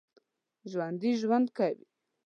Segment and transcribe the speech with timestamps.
[0.71, 1.83] ژوندي ژوند کوي